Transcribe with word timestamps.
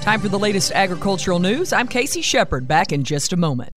Time 0.00 0.18
for 0.18 0.28
the 0.28 0.38
latest 0.38 0.72
agricultural 0.72 1.40
news. 1.40 1.74
I'm 1.74 1.86
KC 1.86 2.22
Sheperd, 2.22 2.66
back 2.66 2.90
in 2.90 3.04
just 3.04 3.34
a 3.34 3.36
moment. 3.36 3.70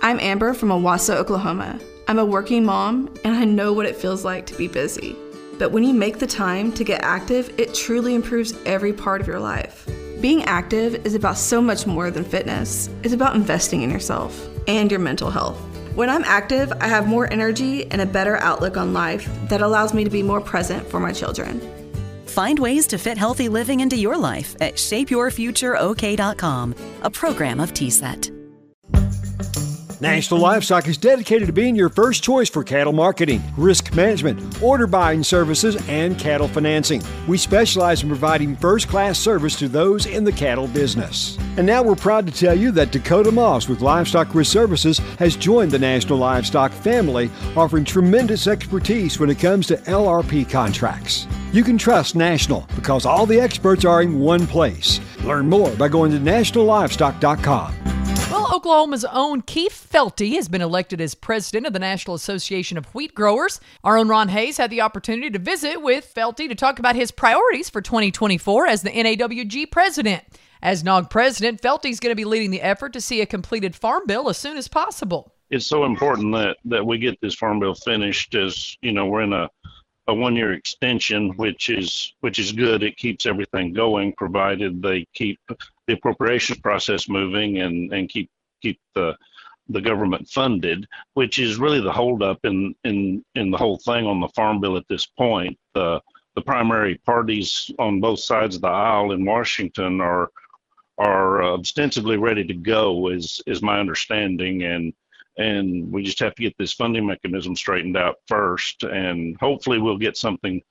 I'm 0.00 0.20
Amber 0.20 0.54
from 0.54 0.68
Owasso, 0.68 1.16
Oklahoma. 1.16 1.80
I'm 2.06 2.20
a 2.20 2.24
working 2.24 2.64
mom, 2.64 3.12
and 3.24 3.34
I 3.34 3.44
know 3.44 3.72
what 3.72 3.86
it 3.86 3.96
feels 3.96 4.24
like 4.24 4.46
to 4.46 4.54
be 4.56 4.68
busy. 4.68 5.16
But 5.58 5.72
when 5.72 5.82
you 5.82 5.92
make 5.92 6.20
the 6.20 6.28
time 6.28 6.70
to 6.74 6.84
get 6.84 7.02
active, 7.02 7.52
it 7.58 7.74
truly 7.74 8.14
improves 8.14 8.54
every 8.66 8.92
part 8.92 9.20
of 9.20 9.26
your 9.26 9.40
life. 9.40 9.88
Being 10.20 10.44
active 10.44 11.04
is 11.04 11.16
about 11.16 11.38
so 11.38 11.60
much 11.60 11.88
more 11.88 12.12
than 12.12 12.22
fitness, 12.22 12.88
it's 13.02 13.12
about 13.12 13.34
investing 13.34 13.82
in 13.82 13.90
yourself 13.90 14.48
and 14.68 14.92
your 14.92 15.00
mental 15.00 15.32
health. 15.32 15.58
When 15.96 16.08
I'm 16.08 16.24
active, 16.24 16.72
I 16.80 16.86
have 16.86 17.08
more 17.08 17.32
energy 17.32 17.90
and 17.90 18.00
a 18.00 18.06
better 18.06 18.36
outlook 18.36 18.76
on 18.76 18.92
life 18.92 19.28
that 19.48 19.60
allows 19.60 19.92
me 19.92 20.04
to 20.04 20.10
be 20.10 20.22
more 20.22 20.40
present 20.40 20.86
for 20.86 21.00
my 21.00 21.10
children. 21.10 21.60
Find 22.36 22.58
ways 22.58 22.86
to 22.88 22.98
fit 22.98 23.16
healthy 23.16 23.48
living 23.48 23.80
into 23.80 23.96
your 23.96 24.14
life 24.14 24.54
at 24.60 24.74
shapeyourfutureok.com, 24.74 26.74
a 27.00 27.10
program 27.10 27.60
of 27.60 27.72
TSET. 27.72 28.35
National 30.00 30.40
Livestock 30.40 30.88
is 30.88 30.98
dedicated 30.98 31.46
to 31.46 31.52
being 31.52 31.74
your 31.74 31.88
first 31.88 32.22
choice 32.22 32.50
for 32.50 32.62
cattle 32.62 32.92
marketing, 32.92 33.42
risk 33.56 33.94
management, 33.94 34.62
order 34.62 34.86
buying 34.86 35.22
services, 35.22 35.76
and 35.88 36.18
cattle 36.18 36.48
financing. 36.48 37.02
We 37.26 37.38
specialize 37.38 38.02
in 38.02 38.08
providing 38.08 38.56
first 38.56 38.88
class 38.88 39.18
service 39.18 39.58
to 39.58 39.68
those 39.68 40.04
in 40.04 40.24
the 40.24 40.32
cattle 40.32 40.66
business. 40.68 41.38
And 41.56 41.66
now 41.66 41.82
we're 41.82 41.96
proud 41.96 42.26
to 42.26 42.32
tell 42.32 42.54
you 42.54 42.70
that 42.72 42.92
Dakota 42.92 43.32
Moss 43.32 43.68
with 43.68 43.80
Livestock 43.80 44.34
Risk 44.34 44.52
Services 44.52 44.98
has 45.18 45.34
joined 45.34 45.70
the 45.70 45.78
National 45.78 46.18
Livestock 46.18 46.72
family, 46.72 47.30
offering 47.56 47.84
tremendous 47.84 48.46
expertise 48.46 49.18
when 49.18 49.30
it 49.30 49.38
comes 49.38 49.66
to 49.68 49.76
LRP 49.78 50.50
contracts. 50.50 51.26
You 51.52 51.64
can 51.64 51.78
trust 51.78 52.14
National 52.14 52.68
because 52.76 53.06
all 53.06 53.24
the 53.24 53.40
experts 53.40 53.86
are 53.86 54.02
in 54.02 54.18
one 54.18 54.46
place. 54.46 55.00
Learn 55.24 55.48
more 55.48 55.70
by 55.76 55.88
going 55.88 56.10
to 56.12 56.18
nationallivestock.com. 56.18 57.95
Oklahoma's 58.56 59.04
own 59.04 59.42
Keeff 59.42 59.86
Felty 59.86 60.32
has 60.36 60.48
been 60.48 60.62
elected 60.62 60.98
as 60.98 61.14
president 61.14 61.66
of 61.66 61.74
the 61.74 61.78
National 61.78 62.16
Association 62.16 62.78
of 62.78 62.86
Wheat 62.94 63.14
Growers. 63.14 63.60
Our 63.84 63.98
own 63.98 64.08
Ron 64.08 64.30
Hays 64.30 64.56
had 64.56 64.70
the 64.70 64.80
opportunity 64.80 65.28
to 65.28 65.38
visit 65.38 65.82
with 65.82 66.10
Felty 66.16 66.48
to 66.48 66.54
talk 66.54 66.78
about 66.78 66.96
his 66.96 67.10
priorities 67.10 67.68
for 67.68 67.82
2024 67.82 68.66
as 68.66 68.80
the 68.80 68.88
NAWG 68.88 69.70
president. 69.70 70.24
As 70.62 70.82
NAWG 70.82 71.10
president, 71.10 71.60
Felty's 71.60 72.00
going 72.00 72.12
to 72.12 72.16
be 72.16 72.24
leading 72.24 72.50
the 72.50 72.62
effort 72.62 72.94
to 72.94 73.00
see 73.02 73.20
a 73.20 73.26
completed 73.26 73.76
farm 73.76 74.04
bill 74.06 74.30
as 74.30 74.38
soon 74.38 74.56
as 74.56 74.68
possible. 74.68 75.34
It's 75.50 75.66
so 75.66 75.84
important 75.84 76.32
that, 76.32 76.56
that 76.64 76.86
we 76.86 76.96
get 76.96 77.20
this 77.20 77.34
farm 77.34 77.60
bill 77.60 77.74
finished 77.74 78.34
as, 78.34 78.74
you 78.80 78.92
know, 78.92 79.04
we're 79.04 79.20
in 79.20 79.34
a 79.34 79.50
a 80.08 80.14
one 80.14 80.36
year 80.36 80.52
extension, 80.52 81.30
which 81.36 81.68
is 81.68 82.14
which 82.20 82.38
is 82.38 82.52
good. 82.52 82.84
It 82.84 82.96
keeps 82.96 83.26
everything 83.26 83.72
going, 83.72 84.12
provided 84.12 84.80
they 84.80 85.04
keep 85.14 85.40
the 85.48 85.94
appropriations 85.94 86.60
process 86.60 87.08
moving 87.08 87.58
and, 87.58 87.92
and 87.92 88.08
keep 88.08 88.30
keep 88.62 88.80
the 88.94 89.16
the 89.68 89.80
government 89.80 90.28
funded, 90.28 90.86
which 91.14 91.40
is 91.40 91.58
really 91.58 91.80
the 91.80 91.92
holdup 91.92 92.38
in, 92.44 92.74
in 92.84 93.24
in 93.34 93.50
the 93.50 93.56
whole 93.58 93.78
thing 93.78 94.06
on 94.06 94.20
the 94.20 94.28
farm 94.28 94.60
bill 94.60 94.76
at 94.76 94.86
this 94.88 95.06
point. 95.06 95.58
The 95.74 96.00
the 96.34 96.42
primary 96.42 96.96
parties 96.98 97.70
on 97.78 98.00
both 98.00 98.20
sides 98.20 98.56
of 98.56 98.62
the 98.62 98.68
aisle 98.68 99.12
in 99.12 99.24
Washington 99.24 100.00
are 100.00 100.30
are 100.98 101.42
ostensibly 101.42 102.16
ready 102.16 102.44
to 102.44 102.54
go, 102.54 103.08
is 103.08 103.40
is 103.46 103.62
my 103.62 103.80
understanding, 103.80 104.62
and 104.62 104.92
and 105.38 105.90
we 105.92 106.02
just 106.02 106.18
have 106.20 106.34
to 106.34 106.42
get 106.42 106.56
this 106.58 106.72
funding 106.72 107.06
mechanism 107.06 107.54
straightened 107.54 107.96
out 107.96 108.16
first 108.26 108.82
and 108.84 109.36
hopefully 109.38 109.78
we'll 109.78 109.98
get 109.98 110.16
something 110.16 110.62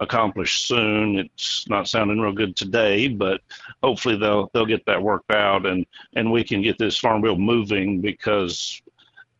accomplished 0.00 0.66
soon. 0.66 1.18
It's 1.18 1.68
not 1.68 1.88
sounding 1.88 2.20
real 2.20 2.32
good 2.32 2.56
today 2.56 3.08
but 3.08 3.40
hopefully 3.82 4.16
they'll 4.16 4.50
they'll 4.52 4.66
get 4.66 4.84
that 4.86 5.02
worked 5.02 5.30
out 5.30 5.66
and 5.66 5.86
and 6.16 6.32
we 6.32 6.42
can 6.42 6.62
get 6.62 6.78
this 6.78 6.98
farm 6.98 7.22
bill 7.22 7.36
moving 7.36 8.00
because 8.00 8.82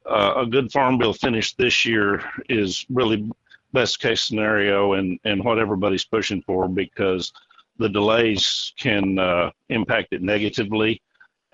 uh, 0.06 0.34
a 0.37 0.47
good 0.47 0.70
farm 0.70 0.99
bill 0.99 1.12
finished 1.12 1.56
this 1.59 1.84
year 1.84 2.22
is 2.49 2.87
really 2.88 3.28
best 3.72 4.00
case 4.00 4.22
scenario 4.22 4.94
and 4.94 5.19
and 5.25 5.43
what 5.44 5.59
everybody's 5.59 6.04
pushing 6.04 6.43
for 6.43 6.69
because 6.69 7.32
the 7.81 7.88
delays 7.88 8.75
can 8.78 9.19
uh, 9.19 9.50
impact 9.70 10.12
it 10.12 10.22
negatively. 10.22 11.00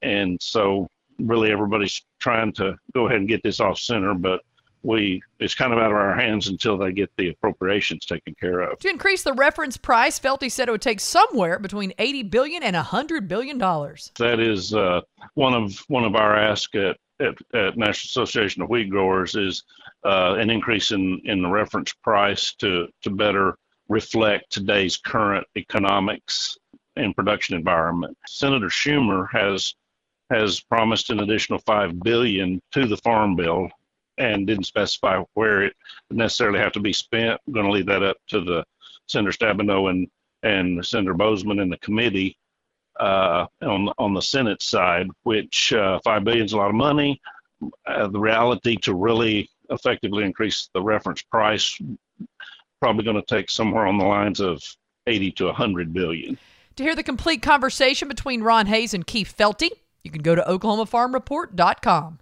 And 0.03 0.43
so 0.43 0.91
really 1.21 1.53
everybody's 1.53 2.03
trying 2.19 2.53
to 2.55 2.77
go 2.93 3.07
ahead 3.07 3.21
and 3.21 3.29
get 3.29 3.45
this 3.45 3.61
off 3.61 3.79
center, 3.79 4.13
but 4.13 4.43
we 4.87 5.23
it's 5.41 5.55
kind 5.55 5.73
of 5.73 5.79
out 5.79 5.91
of 5.91 5.97
our 5.97 6.15
hands 6.15 6.49
until 6.49 6.79
they 6.79 6.93
get 6.93 7.11
the 7.17 7.31
appropriations 7.31 8.07
taken 8.07 8.35
care 8.41 8.61
of. 8.61 8.79
To 8.79 8.89
increase 8.89 9.23
the 9.23 9.33
reference 9.33 9.77
price, 9.77 10.19
Felty 10.19 10.51
said 10.51 10.69
it 10.69 10.73
would 10.73 10.83
take 10.83 11.01
somewhere 11.01 11.59
between 11.59 11.93
80 11.99 12.23
billion 12.25 12.63
and 12.63 12.77
100 12.77 13.29
billion 13.29 13.59
dollars. 13.59 14.13
That 14.19 14.41
is 14.41 14.73
uh, 14.73 15.01
one 15.35 15.55
of 15.55 15.79
one 15.89 16.05
of 16.05 16.15
our 16.15 16.37
asks 16.37 16.75
at, 16.75 16.97
at, 17.21 17.35
at, 17.55 17.77
National 17.77 18.25
Association 18.25 18.63
of 18.63 18.71
Wheat 18.71 18.89
Growers 18.89 19.35
is 19.35 19.65
uh, 20.05 20.35
an 20.39 20.51
increase 20.51 20.93
in, 20.93 21.21
in 21.25 21.43
the 21.43 21.49
reference 21.49 21.93
price 21.93 22.55
to 22.55 22.87
to 23.03 23.11
better 23.11 23.57
reflect 23.89 24.51
today's 24.51 24.97
current 24.97 25.47
economics 25.57 26.57
and 26.97 27.15
production 27.15 27.57
environment. 27.57 28.17
Senator 28.27 28.69
Schumer 28.69 29.29
has 29.33 29.75
has 30.31 30.61
promised 30.61 31.11
an 31.11 31.21
additional 31.21 31.59
five 31.61 32.01
billion 32.01 32.61
to 32.73 32.87
the 32.87 32.97
farm 32.99 33.37
bill 33.37 33.69
and 34.19 34.47
didn't 34.47 34.65
specify 34.65 35.23
where 35.35 35.65
it 35.65 35.77
necessarily 36.11 36.59
have 36.59 36.73
to 36.73 36.81
be 36.81 36.93
spent. 36.93 37.41
I'm 37.47 37.53
going 37.53 37.67
to 37.67 37.73
leave 37.73 37.87
that 37.87 38.03
up 38.03 38.17
to 38.29 38.41
the 38.41 38.65
Senator 39.07 39.37
Stabenow 39.37 39.91
and 39.91 40.09
and 40.43 40.85
Senator 40.85 41.15
Boozman 41.15 41.61
and 41.61 41.73
the 41.73 41.79
committee 41.79 42.37
uh, 43.01 43.47
on 43.63 43.91
on 43.99 44.15
the 44.15 44.23
Senate 44.23 44.63
side, 44.63 45.09
which 45.23 45.73
uh, 45.73 45.99
five 46.05 46.25
billion 46.25 46.45
is 46.45 46.53
a 46.53 46.57
lot 46.57 46.69
of 46.69 46.75
money. 46.75 47.21
Uh, 47.87 48.07
the 48.09 48.21
reality 48.21 48.77
to 48.77 48.95
really 48.95 49.49
effectively 49.71 50.25
increase 50.25 50.69
the 50.75 50.83
reference 50.83 51.23
price 51.23 51.81
probably 52.81 53.05
going 53.05 53.17
to 53.17 53.23
take 53.23 53.51
somewhere 53.51 53.87
on 53.87 53.99
the 53.99 54.05
lines 54.05 54.41
of 54.41 54.63
80 55.07 55.33
to 55.33 55.47
100 55.47 55.93
billion. 55.93 56.39
To 56.77 56.83
hear 56.83 56.95
the 56.95 57.03
complete 57.03 57.43
conversation 57.43 58.07
between 58.09 58.43
Ron 58.43 58.67
Hays 58.67 58.93
and 58.93 59.07
Keeff 59.07 59.35
Felty, 59.35 59.71
you 60.05 60.11
can 60.11 60.23
go 60.23 60.35
to 60.35 60.43
oklahomafarmreport.com. 60.43 62.19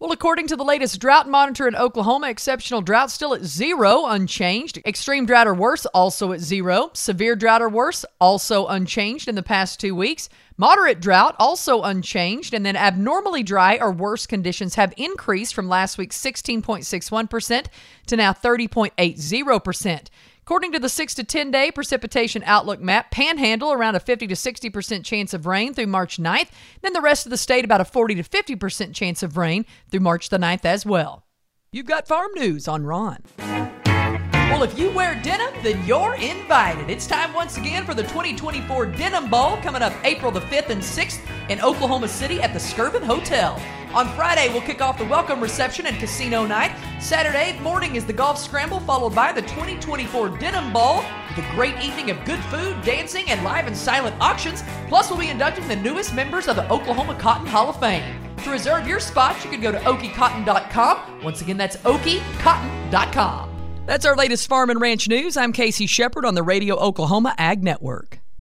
Well, 0.00 0.12
according 0.12 0.46
to 0.48 0.56
the 0.56 0.62
latest 0.62 1.00
drought 1.00 1.28
monitor 1.28 1.66
in 1.66 1.74
Oklahoma, 1.74 2.28
exceptional 2.28 2.82
drought 2.82 3.10
still 3.10 3.34
at 3.34 3.42
zero, 3.42 4.06
unchanged. 4.06 4.78
Extreme 4.86 5.26
drought 5.26 5.48
or 5.48 5.54
worse, 5.54 5.86
also 5.86 6.30
at 6.30 6.38
zero. 6.38 6.90
Severe 6.92 7.34
drought 7.34 7.62
or 7.62 7.68
worse, 7.68 8.04
also 8.20 8.68
unchanged 8.68 9.26
in 9.26 9.34
the 9.34 9.42
past 9.42 9.80
two 9.80 9.96
weeks. 9.96 10.28
Moderate 10.56 11.00
drought, 11.00 11.34
also 11.40 11.82
unchanged. 11.82 12.54
And 12.54 12.64
then 12.64 12.76
abnormally 12.76 13.42
dry 13.42 13.76
or 13.78 13.90
worse 13.90 14.24
conditions 14.24 14.76
have 14.76 14.94
increased 14.96 15.52
from 15.52 15.68
last 15.68 15.98
week's 15.98 16.16
16.61% 16.16 17.66
to 18.06 18.16
now 18.16 18.32
30.80%. 18.32 20.06
According 20.48 20.72
to 20.72 20.78
the 20.78 20.88
6 20.88 21.14
to 21.16 21.24
10 21.24 21.50
day 21.50 21.70
precipitation 21.70 22.42
outlook 22.46 22.80
map, 22.80 23.10
Panhandle 23.10 23.70
around 23.70 23.96
a 23.96 24.00
50 24.00 24.26
to 24.28 24.34
60% 24.34 25.04
chance 25.04 25.34
of 25.34 25.44
rain 25.44 25.74
through 25.74 25.88
March 25.88 26.16
9th, 26.16 26.48
then 26.80 26.94
the 26.94 27.02
rest 27.02 27.26
of 27.26 27.30
the 27.30 27.36
state 27.36 27.66
about 27.66 27.82
a 27.82 27.84
40 27.84 28.14
to 28.14 28.22
50% 28.22 28.94
chance 28.94 29.22
of 29.22 29.36
rain 29.36 29.66
through 29.90 30.00
March 30.00 30.30
the 30.30 30.38
9th 30.38 30.64
as 30.64 30.86
well. 30.86 31.26
You've 31.70 31.84
got 31.84 32.08
farm 32.08 32.30
news 32.34 32.66
on 32.66 32.86
Ron. 32.86 33.18
Well, 33.36 34.62
if 34.62 34.78
you 34.78 34.90
wear 34.90 35.20
denim, 35.22 35.52
then 35.62 35.84
you're 35.86 36.14
invited. 36.14 36.88
It's 36.88 37.06
time 37.06 37.34
once 37.34 37.58
again 37.58 37.84
for 37.84 37.92
the 37.92 38.04
2024 38.04 38.86
Denim 38.86 39.28
Bowl 39.28 39.58
coming 39.58 39.82
up 39.82 39.92
April 40.02 40.32
the 40.32 40.40
5th 40.40 40.70
and 40.70 40.80
6th 40.80 41.20
in 41.50 41.60
Oklahoma 41.60 42.08
City 42.08 42.40
at 42.40 42.54
the 42.54 42.58
Skirvin 42.58 43.02
Hotel. 43.02 43.60
On 43.94 44.06
Friday, 44.08 44.50
we'll 44.52 44.60
kick 44.60 44.82
off 44.82 44.98
the 44.98 45.04
welcome 45.06 45.40
reception 45.40 45.86
and 45.86 45.96
casino 45.98 46.44
night. 46.44 46.76
Saturday 47.00 47.58
morning 47.60 47.96
is 47.96 48.04
the 48.04 48.12
golf 48.12 48.38
scramble, 48.38 48.80
followed 48.80 49.14
by 49.14 49.32
the 49.32 49.40
2024 49.42 50.36
Denim 50.38 50.72
Bowl 50.74 50.96
with 51.28 51.38
a 51.38 51.50
great 51.54 51.74
evening 51.82 52.10
of 52.10 52.22
good 52.26 52.38
food, 52.44 52.80
dancing, 52.82 53.30
and 53.30 53.42
live 53.42 53.66
and 53.66 53.74
silent 53.74 54.14
auctions. 54.20 54.62
Plus, 54.88 55.08
we'll 55.08 55.18
be 55.18 55.28
inducting 55.28 55.66
the 55.68 55.76
newest 55.76 56.14
members 56.14 56.48
of 56.48 56.56
the 56.56 56.70
Oklahoma 56.70 57.16
Cotton 57.18 57.46
Hall 57.46 57.70
of 57.70 57.80
Fame. 57.80 58.02
To 58.44 58.50
reserve 58.50 58.86
your 58.86 59.00
spot, 59.00 59.42
you 59.42 59.50
can 59.50 59.60
go 59.60 59.72
to 59.72 59.78
okiecotton.com. 59.78 61.22
Once 61.22 61.40
again, 61.40 61.56
that's 61.56 61.76
okiecotton.com. 61.78 63.48
That's 63.86 64.04
our 64.04 64.14
latest 64.14 64.48
farm 64.48 64.68
and 64.68 64.80
ranch 64.82 65.08
news. 65.08 65.38
I'm 65.38 65.54
KC 65.54 65.86
Sheperd 65.88 66.26
on 66.26 66.34
the 66.34 66.42
Radio 66.42 66.76
Oklahoma 66.76 67.34
Ag 67.38 67.62
Network. 67.64 68.17